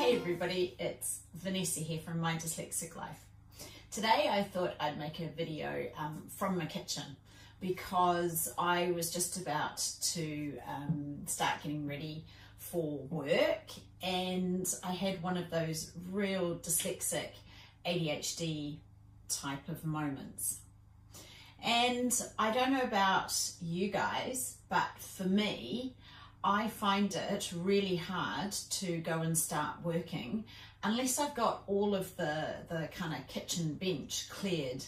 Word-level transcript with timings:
Hey 0.00 0.16
everybody, 0.16 0.74
it's 0.78 1.20
Vanessa 1.34 1.80
here 1.80 2.00
from 2.00 2.20
My 2.20 2.36
Dyslexic 2.36 2.96
Life. 2.96 3.22
Today 3.90 4.30
I 4.32 4.42
thought 4.44 4.72
I'd 4.80 4.98
make 4.98 5.20
a 5.20 5.26
video 5.26 5.88
um, 5.98 6.22
from 6.38 6.56
my 6.56 6.64
kitchen 6.64 7.04
because 7.60 8.50
I 8.56 8.92
was 8.92 9.12
just 9.12 9.36
about 9.36 9.76
to 10.14 10.54
um, 10.66 11.18
start 11.26 11.62
getting 11.62 11.86
ready 11.86 12.24
for 12.56 12.96
work 13.10 13.72
and 14.02 14.66
I 14.82 14.92
had 14.92 15.22
one 15.22 15.36
of 15.36 15.50
those 15.50 15.92
real 16.10 16.56
dyslexic 16.56 17.32
ADHD 17.84 18.78
type 19.28 19.68
of 19.68 19.84
moments. 19.84 20.60
And 21.62 22.10
I 22.38 22.52
don't 22.52 22.72
know 22.72 22.84
about 22.84 23.38
you 23.60 23.88
guys, 23.88 24.56
but 24.70 24.88
for 24.96 25.24
me, 25.24 25.94
I 26.42 26.68
find 26.68 27.14
it 27.14 27.52
really 27.54 27.96
hard 27.96 28.52
to 28.52 28.98
go 28.98 29.20
and 29.20 29.36
start 29.36 29.76
working 29.82 30.44
unless 30.82 31.18
I've 31.18 31.34
got 31.34 31.62
all 31.66 31.94
of 31.94 32.16
the, 32.16 32.54
the 32.68 32.88
kind 32.94 33.14
of 33.14 33.26
kitchen 33.28 33.74
bench 33.74 34.28
cleared. 34.30 34.82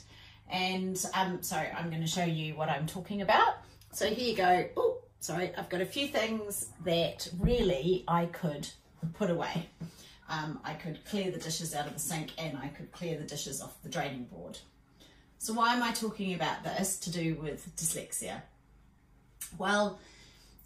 And 0.51 1.03
um, 1.15 1.43
sorry, 1.43 1.69
I'm 1.77 1.91
going 1.91 2.01
to 2.01 2.09
show 2.09 2.25
you 2.25 2.55
what 2.55 2.69
I'm 2.69 2.87
talking 2.87 3.21
about. 3.23 3.57
So 3.93 4.07
here 4.07 4.31
you 4.31 4.37
go. 4.37 4.69
Oh, 4.77 4.99
sorry, 5.21 5.53
I've 5.57 5.69
got 5.69 5.83
a 5.83 5.87
few 5.87 6.09
things 6.09 6.71
that 6.85 7.29
really 7.39 8.05
I 8.09 8.27
could 8.27 8.69
put 9.15 9.31
away. 9.31 9.69
Um, 10.29 10.61
I 10.65 10.73
could 10.75 11.05
clear 11.05 11.31
the 11.31 11.39
dishes 11.39 11.75
out 11.75 11.87
of 11.87 11.93
the 11.93 12.01
sink 12.01 12.33
and 12.39 12.57
I 12.57 12.69
could 12.69 12.91
clear 12.93 13.19
the 13.19 13.25
dishes 13.25 13.61
off 13.61 13.83
the 13.83 13.91
draining 13.91 14.25
board. 14.25 14.59
So 15.39 15.53
why 15.53 15.75
am 15.75 15.83
I 15.83 15.93
talking 15.93 16.33
about 16.35 16.65
this 16.65 16.99
to 17.01 17.11
do 17.11 17.35
with 17.35 17.75
dyslexia? 17.77 18.43
Well, 19.59 19.99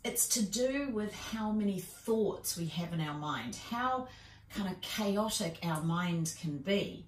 it's 0.07 0.29
to 0.29 0.43
do 0.43 0.89
with 0.93 1.13
how 1.13 1.51
many 1.51 1.81
thoughts 1.81 2.57
we 2.57 2.67
have 2.67 2.93
in 2.93 3.01
our 3.01 3.19
mind, 3.19 3.59
how 3.71 4.07
kind 4.55 4.71
of 4.71 4.81
chaotic 4.81 5.59
our 5.65 5.83
minds 5.83 6.33
can 6.35 6.59
be. 6.59 7.05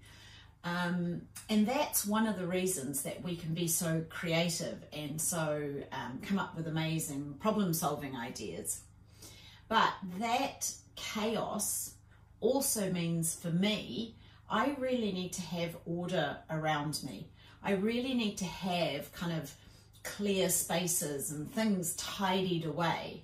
Um, 0.64 1.22
and 1.48 1.66
that's 1.66 2.04
one 2.04 2.26
of 2.26 2.36
the 2.36 2.46
reasons 2.46 3.02
that 3.02 3.22
we 3.22 3.36
can 3.36 3.54
be 3.54 3.68
so 3.68 4.04
creative 4.08 4.84
and 4.92 5.20
so 5.20 5.72
um, 5.92 6.18
come 6.22 6.40
up 6.40 6.56
with 6.56 6.66
amazing 6.66 7.36
problem 7.38 7.72
solving 7.72 8.16
ideas. 8.16 8.80
But 9.68 9.92
that 10.18 10.72
chaos 10.96 11.94
also 12.40 12.92
means 12.92 13.36
for 13.36 13.50
me, 13.50 14.16
I 14.50 14.74
really 14.76 15.12
need 15.12 15.32
to 15.34 15.42
have 15.42 15.76
order 15.86 16.38
around 16.50 17.00
me. 17.04 17.28
I 17.62 17.72
really 17.72 18.14
need 18.14 18.38
to 18.38 18.44
have 18.44 19.12
kind 19.12 19.40
of 19.40 19.54
clear 20.02 20.48
spaces 20.48 21.30
and 21.30 21.50
things 21.50 21.94
tidied 21.94 22.64
away 22.64 23.22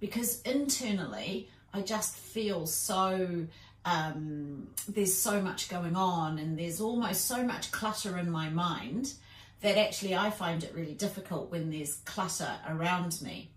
because 0.00 0.40
internally 0.42 1.48
I 1.72 1.82
just 1.82 2.16
feel 2.16 2.66
so 2.66 3.46
um, 3.84 4.68
there's 4.88 5.14
so 5.14 5.40
much 5.40 5.68
going 5.68 5.96
on 5.96 6.38
and 6.38 6.58
there's 6.58 6.80
almost 6.80 7.26
so 7.26 7.42
much 7.42 7.72
clutter 7.72 8.18
in 8.18 8.30
my 8.30 8.50
mind 8.50 9.14
that 9.62 9.76
actually 9.76 10.14
I 10.14 10.30
find 10.30 10.64
it 10.64 10.72
really 10.74 10.94
difficult 10.94 11.50
when 11.50 11.70
there's 11.70 11.96
clutter 12.04 12.52
around 12.68 13.20
me. 13.22 13.50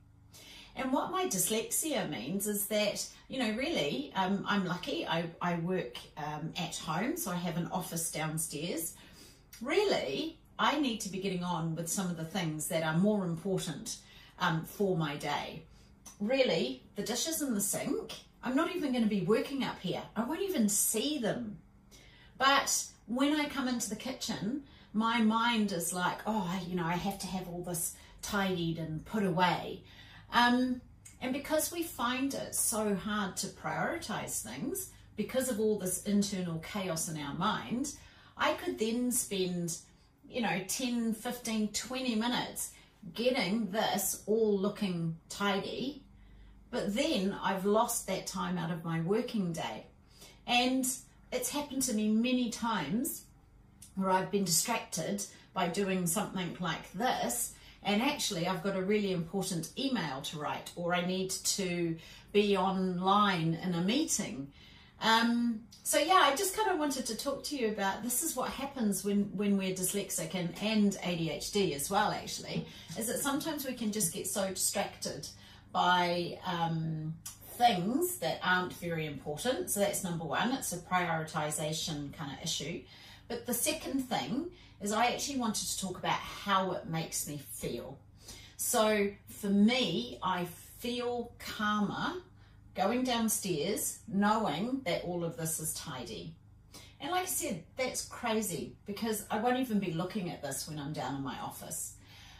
And 0.75 0.91
what 0.91 1.11
my 1.11 1.25
dyslexia 1.25 2.09
means 2.09 2.47
is 2.47 2.65
that, 2.67 3.05
you 3.27 3.37
know, 3.39 3.51
really, 3.55 4.11
um, 4.15 4.43
I'm 4.47 4.65
lucky. 4.65 5.05
I, 5.05 5.25
I 5.41 5.55
work 5.55 5.97
um, 6.17 6.51
at 6.57 6.75
home, 6.77 7.15
so 7.15 7.31
I 7.31 7.35
have 7.35 7.57
an 7.57 7.67
office 7.71 8.11
downstairs. 8.11 8.95
Really, 9.61 10.37
I 10.57 10.79
need 10.79 11.01
to 11.01 11.09
be 11.09 11.19
getting 11.19 11.43
on 11.43 11.75
with 11.75 11.89
some 11.89 12.09
of 12.09 12.17
the 12.17 12.25
things 12.25 12.67
that 12.67 12.83
are 12.83 12.97
more 12.97 13.25
important 13.25 13.97
um, 14.39 14.65
for 14.65 14.97
my 14.97 15.15
day. 15.15 15.63
Really, 16.19 16.83
the 16.95 17.03
dishes 17.03 17.41
in 17.41 17.53
the 17.53 17.61
sink, 17.61 18.13
I'm 18.43 18.55
not 18.55 18.75
even 18.75 18.91
going 18.91 19.03
to 19.03 19.09
be 19.09 19.21
working 19.21 19.63
up 19.63 19.79
here. 19.79 20.03
I 20.15 20.23
won't 20.23 20.41
even 20.41 20.69
see 20.69 21.17
them. 21.17 21.57
But 22.37 22.85
when 23.07 23.39
I 23.39 23.45
come 23.45 23.67
into 23.67 23.89
the 23.89 23.95
kitchen, 23.95 24.63
my 24.93 25.21
mind 25.21 25.71
is 25.71 25.93
like, 25.93 26.19
oh, 26.27 26.61
you 26.67 26.75
know, 26.75 26.85
I 26.85 26.95
have 26.95 27.17
to 27.19 27.27
have 27.27 27.47
all 27.47 27.63
this 27.63 27.95
tidied 28.21 28.77
and 28.77 29.05
put 29.05 29.23
away. 29.23 29.81
Um, 30.31 30.81
and 31.21 31.33
because 31.33 31.71
we 31.71 31.83
find 31.83 32.33
it 32.33 32.53
so 32.53 32.95
hard 32.95 33.37
to 33.37 33.47
prioritize 33.47 34.41
things, 34.41 34.91
because 35.15 35.49
of 35.49 35.59
all 35.59 35.79
this 35.79 36.03
internal 36.03 36.59
chaos 36.59 37.09
in 37.09 37.19
our 37.19 37.33
mind, 37.33 37.93
I 38.37 38.53
could 38.53 38.79
then 38.79 39.11
spend 39.11 39.77
you 40.29 40.41
know, 40.41 40.61
10, 40.67 41.13
15, 41.13 41.67
20 41.69 42.15
minutes 42.15 42.71
getting 43.13 43.69
this 43.71 44.23
all 44.25 44.57
looking 44.57 45.17
tidy. 45.29 46.03
But 46.71 46.95
then 46.95 47.35
I've 47.41 47.65
lost 47.65 48.07
that 48.07 48.25
time 48.25 48.57
out 48.57 48.71
of 48.71 48.83
my 48.83 49.01
working 49.01 49.53
day. 49.53 49.85
And 50.47 50.85
it's 51.31 51.49
happened 51.49 51.83
to 51.83 51.93
me 51.93 52.09
many 52.09 52.49
times 52.49 53.23
where 53.95 54.09
I've 54.09 54.31
been 54.31 54.43
distracted 54.43 55.23
by 55.53 55.67
doing 55.67 56.07
something 56.07 56.57
like 56.59 56.91
this 56.93 57.53
and 57.83 58.01
actually 58.01 58.47
I've 58.47 58.63
got 58.63 58.75
a 58.75 58.81
really 58.81 59.11
important 59.11 59.71
email 59.77 60.21
to 60.21 60.39
write 60.39 60.71
or 60.75 60.93
I 60.93 61.05
need 61.05 61.29
to 61.29 61.95
be 62.31 62.57
online 62.57 63.55
in 63.55 63.75
a 63.75 63.81
meeting 63.81 64.51
um, 65.03 65.59
so 65.83 65.99
yeah, 65.99 66.21
I 66.23 66.33
just 66.35 66.55
kind 66.55 66.71
of 66.71 66.79
wanted 66.79 67.05
to 67.07 67.17
talk 67.17 67.43
to 67.45 67.57
you 67.57 67.67
about 67.67 68.03
this 68.03 68.23
is 68.23 68.37
what 68.37 68.49
happens 68.49 69.03
when, 69.03 69.25
when 69.35 69.57
we're 69.57 69.75
dyslexic 69.75 70.33
and, 70.33 70.53
and 70.61 70.93
ADHD 70.93 71.75
as 71.75 71.89
well 71.89 72.11
actually, 72.11 72.65
is 72.97 73.07
that 73.07 73.19
sometimes 73.19 73.67
we 73.67 73.73
can 73.73 73.91
just 73.91 74.13
get 74.13 74.25
so 74.25 74.47
distracted 74.47 75.27
by 75.73 76.39
um, 76.45 77.13
things 77.57 78.17
that 78.19 78.39
aren't 78.41 78.71
very 78.73 79.05
important. 79.05 79.69
So 79.69 79.81
that's 79.81 80.05
number 80.05 80.23
one, 80.23 80.53
it's 80.53 80.71
a 80.71 80.77
prioritization 80.77 82.13
kind 82.13 82.31
of 82.31 82.41
issue. 82.41 82.81
But 83.27 83.45
the 83.45 83.53
second 83.53 84.03
thing 84.03 84.51
is 84.79 84.93
I 84.93 85.07
actually 85.07 85.39
wanted 85.39 85.67
to 85.67 85.79
talk 85.79 85.97
about 85.97 86.13
how 86.13 86.71
it 86.71 86.87
makes 86.87 87.27
me 87.27 87.41
feel. 87.51 87.97
So 88.55 89.09
for 89.27 89.47
me, 89.47 90.17
I 90.23 90.45
feel 90.79 91.33
calmer 91.39 92.13
going 92.75 93.03
downstairs 93.03 93.99
knowing 94.07 94.81
that 94.85 95.03
all 95.03 95.23
of 95.23 95.37
this 95.37 95.59
is 95.59 95.73
tidy. 95.73 96.33
And 96.99 97.11
like 97.11 97.23
I 97.23 97.25
said, 97.25 97.63
that's 97.75 98.05
crazy 98.05 98.75
because 98.85 99.25
I 99.29 99.39
won't 99.39 99.59
even 99.59 99.79
be 99.79 99.91
looking 99.91 100.29
at 100.29 100.41
this 100.41 100.67
when 100.67 100.79
I'm 100.79 100.93
down 100.93 101.15
in 101.15 101.21
my 101.21 101.37
office. 101.39 101.95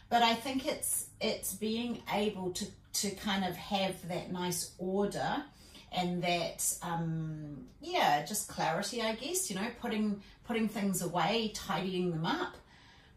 But 0.08 0.22
I 0.22 0.34
think 0.34 0.66
it's 0.66 1.06
it's 1.20 1.54
being 1.54 2.02
able 2.12 2.50
to, 2.52 2.66
to 2.94 3.10
kind 3.10 3.44
of 3.44 3.56
have 3.56 4.08
that 4.08 4.32
nice 4.32 4.72
order 4.78 5.44
and 5.92 6.22
that 6.22 6.74
um, 6.82 7.66
yeah, 7.80 8.24
just 8.24 8.48
clarity, 8.48 9.02
I 9.02 9.14
guess, 9.14 9.50
you 9.50 9.56
know, 9.56 9.66
putting 9.80 10.22
putting 10.44 10.68
things 10.68 11.02
away, 11.02 11.52
tidying 11.54 12.10
them 12.10 12.26
up. 12.26 12.54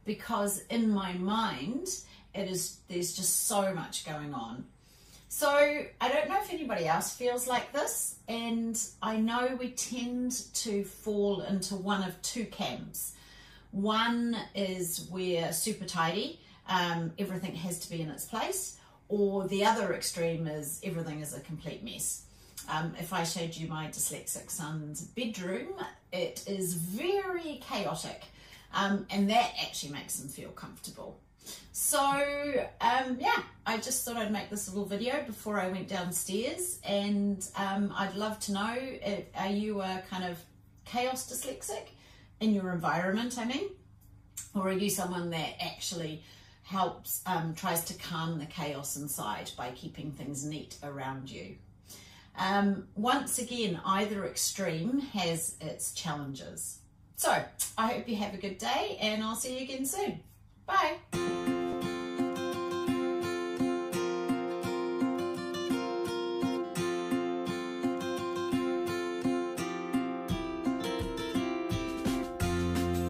Because 0.05 0.59
in 0.69 0.89
my 0.89 1.13
mind, 1.13 1.88
it 2.34 2.49
is 2.49 2.79
there's 2.88 3.16
just 3.16 3.47
so 3.47 3.73
much 3.73 4.05
going 4.05 4.34
on. 4.34 4.66
So 5.30 5.50
I 5.50 6.10
don't 6.10 6.30
know 6.30 6.40
if 6.42 6.52
anybody 6.52 6.88
else 6.88 7.14
feels 7.14 7.48
like 7.48 7.74
this, 7.74 8.16
and 8.28 8.80
I 9.02 9.18
know 9.18 9.58
we 9.60 9.72
tend 9.72 10.32
to 10.56 10.84
fall 10.84 11.42
into 11.42 11.76
one 11.76 12.04
of 12.08 12.20
two 12.22 12.46
camps. 12.46 13.14
One 13.72 14.38
is 14.56 15.08
we're 15.12 15.52
super 15.52 15.86
tidy, 15.86 16.40
um, 16.70 17.12
everything 17.20 17.56
has 17.56 17.78
to 17.80 17.90
be 17.90 18.02
in 18.02 18.10
its 18.10 18.26
place, 18.26 18.78
or 19.10 19.48
the 19.48 19.66
other 19.66 19.94
extreme 19.94 20.48
is 20.48 20.80
everything 20.84 21.20
is 21.20 21.36
a 21.36 21.42
complete 21.42 21.84
mess. 21.84 22.24
Um, 22.70 22.96
if 23.00 23.14
I 23.14 23.24
showed 23.24 23.56
you 23.56 23.68
my 23.68 23.88
dyslexic 23.88 24.50
son's 24.50 25.02
bedroom, 25.02 25.74
it 26.12 26.44
is 26.48 26.74
very 26.74 27.62
chaotic, 27.62 28.24
um, 28.74 29.06
and 29.09 29.30
that 29.30 29.52
actually 29.62 29.92
makes 29.92 30.20
him 30.20 30.30
feel 30.30 30.50
comfortable. 30.50 31.20
So 31.72 32.00
um, 32.81 33.18
yeah, 33.19 33.44
I 33.66 33.78
just 33.78 34.03
thought 34.03 34.18
I'd 34.18 34.31
make 34.31 34.50
this 34.50 34.68
little 34.68 34.85
video 34.85 35.24
before 35.24 35.59
I 35.59 35.68
went 35.68 35.88
downstairs 35.88 36.79
and 36.84 37.47
um, 37.55 37.94
I'd 37.96 38.16
love 38.16 38.40
to 38.41 38.53
know, 38.53 38.76
if, 38.78 39.26
are 39.38 39.49
you 39.49 39.82
a 39.82 40.03
kind 40.09 40.23
of 40.23 40.38
chaos 40.85 41.32
dyslexic 41.32 41.90
in 42.40 42.53
your 42.53 42.72
environment, 42.72 43.38
I 43.38 43.46
mean? 43.46 43.70
Or 44.55 44.70
are 44.70 44.73
you 44.73 44.90
someone 44.90 45.29
that 45.32 45.64
actually 45.64 46.23
helps, 46.64 47.22
um, 47.26 47.53
tries 47.55 47.84
to 47.85 47.94
calm 47.96 48.40
the 48.40 48.46
chaos 48.46 48.97
inside 48.97 49.52
by 49.58 49.72
keeping 49.72 50.11
things 50.11 50.46
neat 50.46 50.78
around 50.84 51.29
you? 51.29 51.58
Um, 52.38 52.88
once 52.96 53.40
again, 53.40 53.79
either 53.85 54.26
extreme 54.26 54.99
has 54.99 55.55
its 55.59 55.94
challenges. 55.94 56.79
So 57.16 57.35
I 57.78 57.88
hope 57.94 58.08
you 58.08 58.16
have 58.17 58.34
a 58.34 58.38
good 58.38 58.59
day 58.59 58.97
and 59.02 59.23
I'll 59.23 59.35
see 59.35 59.58
you 59.58 59.64
again 59.64 59.85
soon. 59.85 60.20
Bye. 60.67 60.97